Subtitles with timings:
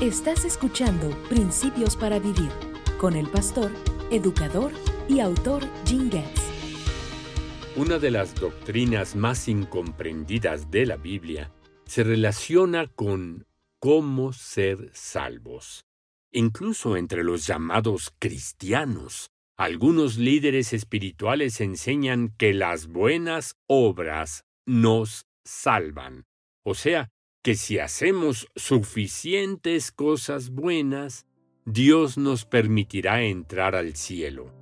[0.00, 2.52] Estás escuchando Principios para Vivir
[3.00, 3.72] con el pastor,
[4.12, 4.70] educador
[5.08, 6.40] y autor Jim Getz.
[7.74, 11.50] Una de las doctrinas más incomprendidas de la Biblia
[11.84, 13.48] se relaciona con
[13.80, 15.84] cómo ser salvos.
[16.30, 26.24] Incluso entre los llamados cristianos, algunos líderes espirituales enseñan que las buenas obras nos salvan.
[26.62, 27.10] O sea,
[27.42, 31.26] que si hacemos suficientes cosas buenas,
[31.64, 34.52] Dios nos permitirá entrar al cielo.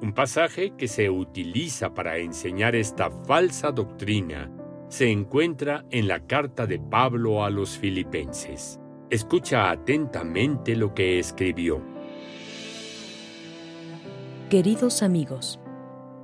[0.00, 4.50] Un pasaje que se utiliza para enseñar esta falsa doctrina
[4.88, 8.78] se encuentra en la carta de Pablo a los filipenses.
[9.10, 11.82] Escucha atentamente lo que escribió.
[14.50, 15.60] Queridos amigos,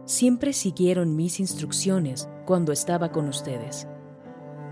[0.04, 3.86] siempre siguieron mis instrucciones cuando estaba con ustedes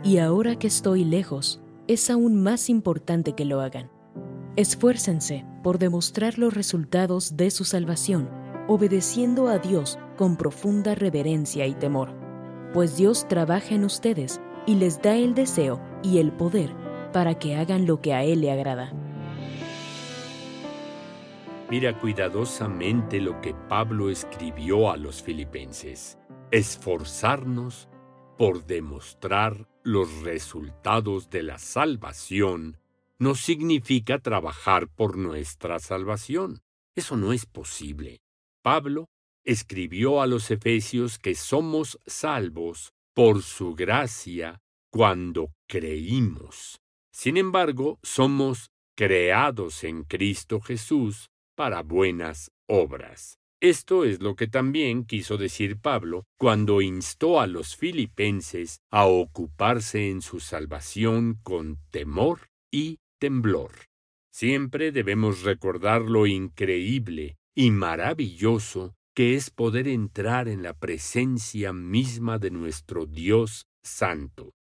[0.05, 3.91] y ahora que estoy lejos, es aún más importante que lo hagan.
[4.57, 8.29] Esfuércense por demostrar los resultados de su salvación,
[8.69, 12.11] obedeciendo a Dios con profunda reverencia y temor,
[12.73, 16.75] pues Dios trabaja en ustedes y les da el deseo y el poder
[17.13, 18.93] para que hagan lo que a Él le agrada.
[21.71, 26.19] Mira cuidadosamente lo que Pablo escribió a los filipenses.
[26.51, 27.89] Esforzarnos
[28.43, 32.77] por demostrar los resultados de la salvación
[33.21, 36.61] no significa trabajar por nuestra salvación.
[36.97, 38.21] Eso no es posible.
[38.61, 39.07] Pablo
[39.45, 44.59] escribió a los Efesios que somos salvos por su gracia
[44.91, 46.81] cuando creímos.
[47.13, 53.39] Sin embargo, somos creados en Cristo Jesús para buenas obras.
[53.63, 60.11] Esto es lo que también quiso decir Pablo cuando instó a los filipenses a ocuparse
[60.11, 63.71] en su salvación con temor y temblor.
[64.33, 72.41] Siempre debemos recordar lo increíble y maravilloso que es poder entrar en la presencia misma
[72.41, 74.51] de nuestro Dios Santo.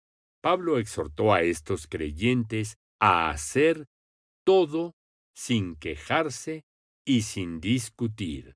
[0.40, 3.86] Pablo exhortó a estos creyentes a hacer
[4.44, 4.92] todo
[5.34, 6.62] sin quejarse
[7.04, 8.54] y sin discutir.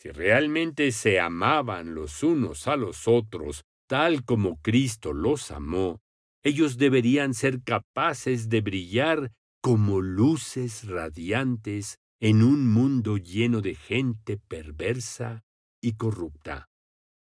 [0.00, 6.00] Si realmente se amaban los unos a los otros tal como Cristo los amó,
[6.44, 14.38] ellos deberían ser capaces de brillar como luces radiantes en un mundo lleno de gente
[14.38, 15.42] perversa
[15.82, 16.68] y corrupta.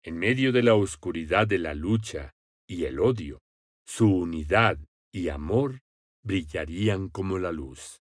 [0.03, 2.33] En medio de la oscuridad de la lucha
[2.69, 3.41] y el odio,
[3.87, 4.79] su unidad
[5.13, 5.81] y amor
[6.23, 8.01] brillarían como la luz.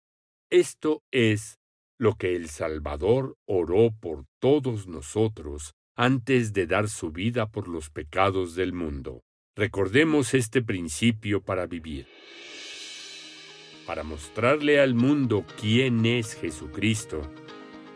[0.51, 1.59] Esto es
[1.99, 7.91] lo que el Salvador oró por todos nosotros antes de dar su vida por los
[7.91, 9.23] pecados del mundo.
[9.57, 12.07] Recordemos este principio para vivir.
[13.87, 17.21] Para mostrarle al mundo quién es Jesucristo,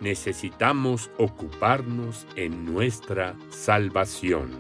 [0.01, 4.51] necesitamos ocuparnos en nuestra salvación.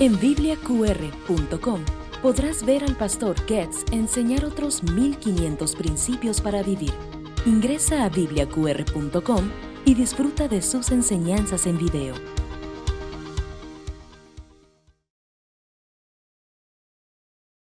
[0.00, 1.84] En bibliaqr.com
[2.20, 6.92] podrás ver al pastor Getz enseñar otros 1500 principios para vivir
[7.46, 9.50] Ingresa a bibliaqr.com
[9.86, 12.39] y disfruta de sus enseñanzas en video.